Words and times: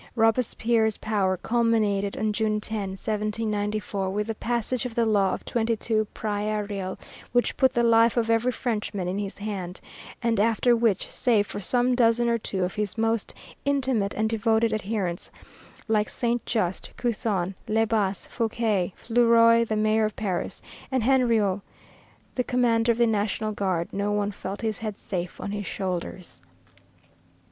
Robespierre's 0.15 0.97
power 0.97 1.37
culminated 1.37 2.17
on 2.17 2.33
June 2.33 2.59
10, 2.59 2.93
1794, 2.97 4.09
with 4.09 4.25
the 4.25 4.33
passage 4.33 4.83
of 4.83 4.95
the 4.95 5.05
Law 5.05 5.31
of 5.35 5.45
22 5.45 6.05
Prairial, 6.11 6.97
which 7.33 7.55
put 7.55 7.71
the 7.73 7.83
life 7.83 8.17
of 8.17 8.27
every 8.27 8.51
Frenchman 8.51 9.07
in 9.07 9.19
his 9.19 9.37
hand, 9.37 9.79
and 10.23 10.39
after 10.39 10.75
which, 10.75 11.11
save 11.11 11.45
for 11.45 11.59
some 11.59 11.93
dozen 11.93 12.27
or 12.27 12.39
two 12.39 12.63
of 12.63 12.73
his 12.73 12.97
most 12.97 13.35
intimate 13.63 14.11
and 14.15 14.27
devoted 14.27 14.73
adherents 14.73 15.29
like 15.87 16.09
Saint 16.09 16.43
Just, 16.47 16.89
Couthon, 16.97 17.53
Le 17.67 17.85
Bas, 17.85 18.25
Fouquier, 18.25 18.93
Fleuriot 18.95 19.67
the 19.67 19.75
Mayor 19.75 20.05
of 20.05 20.15
Paris, 20.15 20.63
and 20.91 21.03
Henriot, 21.03 21.61
the 22.33 22.43
commander 22.43 22.91
of 22.91 22.97
the 22.97 23.05
national 23.05 23.51
guard, 23.51 23.87
no 23.93 24.11
one 24.11 24.31
felt 24.31 24.61
his 24.61 24.79
head 24.79 24.97
safe 24.97 25.39
on 25.39 25.51
his 25.51 25.67
shoulders. 25.67 26.41